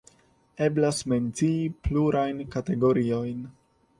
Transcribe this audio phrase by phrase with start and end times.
[0.67, 3.47] Eblas mencii plurajn kategoriojn.